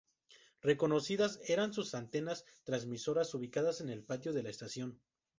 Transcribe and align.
Reconocidas 0.63 1.39
eran 1.47 1.73
sus 1.73 1.93
antenas 1.93 2.43
transmisoras, 2.63 3.35
ubicadas 3.35 3.81
en 3.81 3.89
el 3.89 4.01
patio 4.01 4.33
de 4.33 4.41
la 4.41 4.49
estación. 4.49 4.99